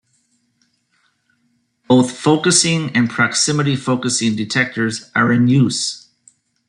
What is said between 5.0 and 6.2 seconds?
are in use.